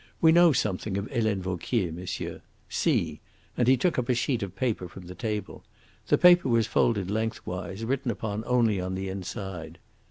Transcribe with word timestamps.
We 0.19 0.31
know 0.31 0.51
something 0.51 0.97
of 0.97 1.11
Helene 1.11 1.43
Vauquier, 1.43 1.91
monsieur. 1.91 2.41
See!" 2.67 3.21
and 3.55 3.67
he 3.67 3.77
took 3.77 3.99
up 3.99 4.09
a 4.09 4.15
sheet 4.15 4.41
of 4.41 4.55
paper 4.55 4.87
from 4.89 5.05
the 5.05 5.13
table. 5.13 5.63
The 6.07 6.17
paper 6.17 6.49
was 6.49 6.65
folded 6.65 7.11
lengthwise, 7.11 7.85
written 7.85 8.09
upon 8.09 8.43
only 8.47 8.81
on 8.81 8.95
the 8.95 9.09
inside. 9.09 9.77